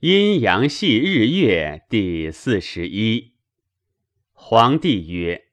[0.00, 3.32] 阴阳系日月第四十一。
[4.32, 5.44] 皇帝曰：“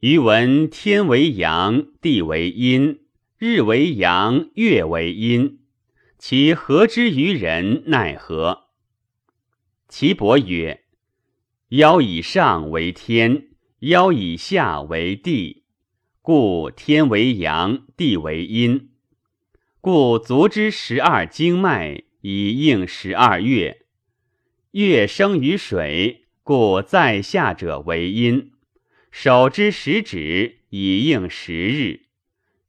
[0.00, 3.00] 余闻天为阳，地为阴，
[3.38, 5.60] 日为阳，月为阴，
[6.18, 7.84] 其何之于人？
[7.86, 8.64] 奈何？”
[9.88, 10.84] 岐伯曰
[11.70, 15.64] ：“腰以上为天，腰以下为地，
[16.20, 18.90] 故天为阳，地为阴。
[19.80, 23.86] 故足之十二经脉。”以应十二月，
[24.72, 28.50] 月生于水，故在下者为阴；
[29.12, 32.06] 手之十指以应十日，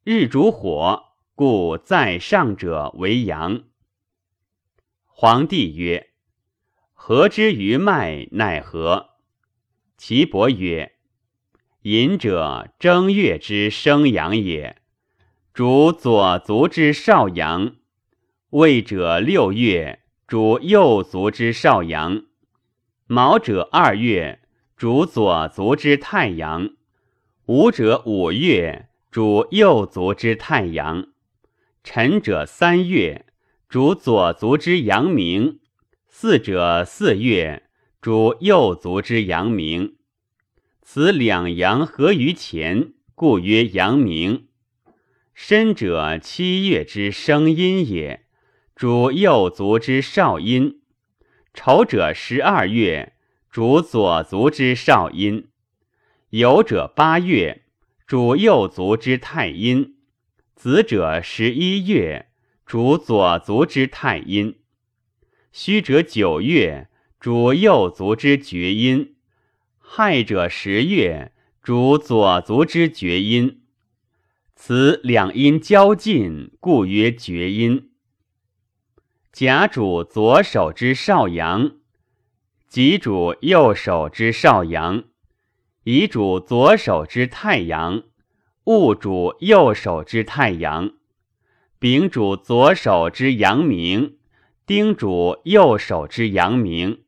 [0.04, 3.64] 日主火，故在上者为阳。
[5.08, 6.12] 皇帝曰
[6.94, 8.28] ：“何之于脉？
[8.34, 9.16] 奈何？”
[9.98, 10.92] 岐伯曰
[11.82, 14.80] ：“隐者正月之生阳也，
[15.52, 17.78] 主左足之少阳。”
[18.52, 22.28] 未者六月，主右足之少阳；
[23.06, 24.40] 卯者二月，
[24.78, 26.70] 主左足之太阳；
[27.48, 31.10] 午者五月，主右足之太阳；
[31.84, 33.26] 辰者三月，
[33.68, 35.60] 主左足之阳明；
[36.08, 37.64] 巳者四月，
[38.00, 39.98] 主右足之阳明。
[40.82, 44.48] 此两阳合于前，故曰阳明。
[45.34, 48.24] 申者七月之生阴也。
[48.78, 50.82] 主右足之少阴，
[51.52, 53.14] 丑者十二月，
[53.50, 55.48] 主左足之少阴；
[56.30, 57.64] 酉者八月，
[58.06, 59.96] 主右足之太阴；
[60.56, 62.28] 子者十一月，
[62.68, 64.58] 主左足之太阴；
[65.52, 66.88] 戌者九月，
[67.20, 69.16] 主右足之厥阴；
[69.80, 71.32] 亥者十月，
[71.64, 73.64] 主左足之厥阴。
[74.56, 77.90] 此两阴交近，故曰厥阴。
[79.40, 81.74] 甲主左手之少阳，
[82.68, 85.04] 己主右手之少阳，
[85.84, 88.02] 乙主左手之太阳，
[88.64, 90.90] 戊主右手之太阳，
[91.78, 94.18] 丙主左手之阳明，
[94.66, 97.04] 丁主右手之阳明。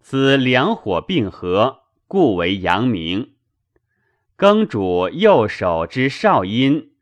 [0.00, 3.32] 此两火并合，故为阳明。
[4.38, 6.92] 庚主右手之少阴，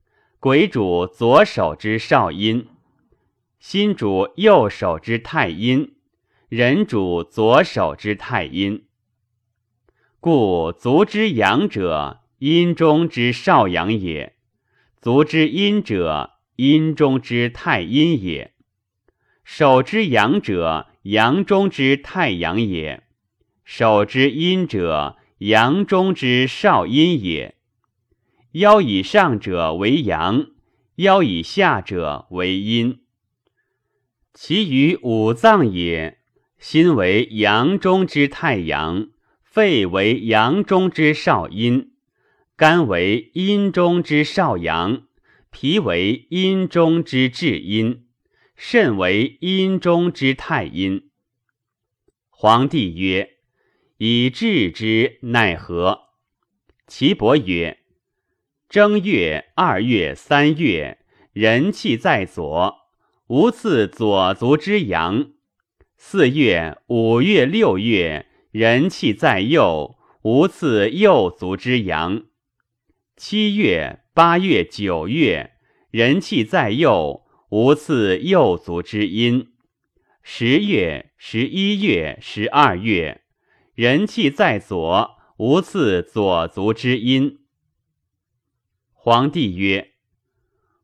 [0.40, 2.66] 癸主左手之少阴。
[3.58, 5.96] 心主右手之太阴，
[6.48, 8.84] 人主左手之太阴。
[10.20, 14.34] 故足之阳者，阴中之少阳也；
[15.00, 18.52] 足之阴者，阴中之太阴也；
[19.42, 23.02] 手之阳者，阳中之太阳也；
[23.64, 27.56] 手之阴者，阳中之少阴也。
[28.52, 30.46] 腰以上者为阳，
[30.96, 33.00] 腰以下者为阴。
[34.34, 36.18] 其余五脏也，
[36.58, 39.08] 心为阳中之太阳，
[39.42, 41.92] 肺为阳中之少阴，
[42.56, 45.02] 肝为阴中之少阳，
[45.50, 48.06] 脾为阴中之至阴，
[48.54, 51.10] 肾为阴中之太阴。
[52.28, 53.38] 皇帝曰
[53.98, 56.10] ：“以治之奈何？”
[56.86, 57.80] 岐伯曰
[58.68, 60.98] ：“正月、二月、三月，
[61.32, 62.76] 人气在左。”
[63.28, 65.32] 无次左足之阳，
[65.98, 72.22] 四月、五月、六月，人气在右，无次右足之阳。
[73.18, 75.52] 七月、八月、九月，
[75.90, 79.48] 人气在右，无次右足之阴。
[80.22, 83.20] 十月、十一月、十二月，
[83.74, 87.40] 人气在左，无次左足之阴。
[88.94, 89.97] 皇帝曰。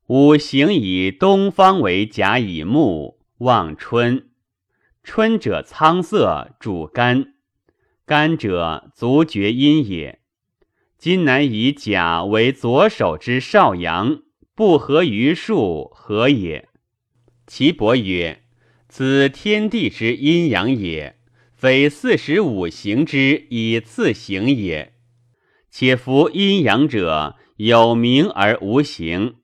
[0.09, 4.29] 五行以东方为甲乙木，望春。
[5.03, 7.33] 春者苍色，主肝。
[8.05, 10.21] 肝者足厥阴也。
[10.99, 14.21] 今乃以甲为左手之少阳，
[14.55, 16.69] 不合于数，何也？
[17.47, 18.43] 岐伯曰：
[18.91, 21.17] 此天地之阴阳也，
[21.55, 24.93] 非四时五行之以次行也。
[25.71, 29.37] 且夫阴阳者，有名而无形。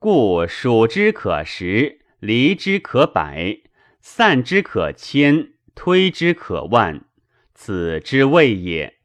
[0.00, 3.58] 故数之可十，离之可百，
[4.00, 7.00] 散之可千，推之可万，
[7.52, 8.97] 此之谓也。